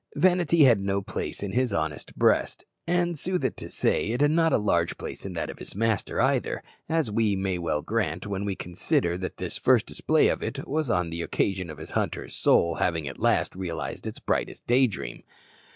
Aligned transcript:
Vanity 0.15 0.63
had 0.63 0.79
no 0.79 0.99
place 0.99 1.43
in 1.43 1.51
his 1.51 1.71
honest 1.71 2.15
breast, 2.15 2.65
and, 2.87 3.19
sooth 3.19 3.55
to 3.55 3.69
say, 3.69 4.07
it 4.07 4.19
had 4.21 4.31
not 4.31 4.51
a 4.51 4.57
large 4.57 4.97
place 4.97 5.27
in 5.27 5.33
that 5.33 5.51
of 5.51 5.59
his 5.59 5.75
master 5.75 6.19
either, 6.19 6.63
as 6.89 7.11
we 7.11 7.35
may 7.35 7.59
well 7.59 7.83
grant 7.83 8.25
when 8.25 8.43
we 8.43 8.55
consider 8.55 9.15
that 9.15 9.37
this 9.37 9.57
first 9.59 9.85
display 9.85 10.27
of 10.27 10.41
it 10.41 10.67
was 10.67 10.89
on 10.89 11.11
the 11.11 11.21
occasion 11.21 11.69
of 11.69 11.77
his 11.77 11.91
hunter's 11.91 12.35
soul 12.35 12.77
having 12.81 13.07
at 13.07 13.19
last 13.19 13.55
realized 13.55 14.07
its 14.07 14.17
brightest 14.19 14.65
day 14.65 14.87
dream. 14.87 15.21